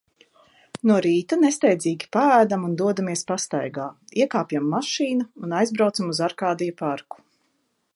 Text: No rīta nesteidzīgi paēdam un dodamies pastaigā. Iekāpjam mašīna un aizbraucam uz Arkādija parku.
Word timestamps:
No 0.91 0.95
rīta 1.05 1.37
nesteidzīgi 1.41 2.09
paēdam 2.17 2.65
un 2.69 2.73
dodamies 2.81 3.23
pastaigā. 3.33 3.87
Iekāpjam 4.25 4.75
mašīna 4.75 5.31
un 5.45 5.57
aizbraucam 5.63 6.13
uz 6.17 6.27
Arkādija 6.31 6.81
parku. 6.87 7.27